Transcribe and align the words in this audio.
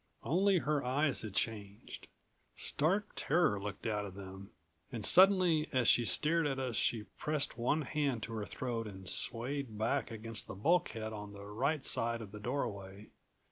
Only 0.23 0.57
her 0.57 0.83
eyes 0.83 1.21
had 1.21 1.35
changed. 1.35 2.07
Stark 2.55 3.09
terror 3.15 3.61
looked 3.61 3.85
out 3.85 4.03
of 4.03 4.15
them 4.15 4.49
and 4.91 5.05
suddenly 5.05 5.69
as 5.71 5.87
she 5.87 6.05
stared 6.05 6.47
at 6.47 6.57
us 6.57 6.75
she 6.75 7.03
pressed 7.19 7.55
one 7.55 7.83
hand 7.83 8.23
to 8.23 8.33
her 8.33 8.47
throat 8.47 8.87
and 8.87 9.07
swayed 9.07 9.77
back 9.77 10.09
against 10.09 10.47
the 10.47 10.55
bulkhead 10.55 11.13
on 11.13 11.33
the 11.33 11.45
right 11.45 11.85
side 11.85 12.19
of 12.23 12.31
the 12.31 12.39
doorway. 12.39 13.11